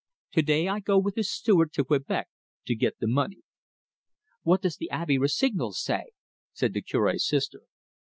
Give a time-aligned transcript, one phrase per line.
[0.31, 2.27] To day I go with his steward to Quebec
[2.65, 3.43] to get the money."
[4.41, 6.13] "What does the Abbe Rossignol say?"
[6.53, 7.61] said the Cure's sister.